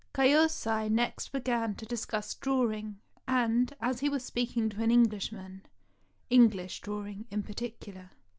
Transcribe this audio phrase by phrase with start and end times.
[0.15, 5.61] ]KiYOSAi next began to discuss drawing, and, as he was speaking to an Englishman,
[6.31, 8.09] English drawing in particu lar.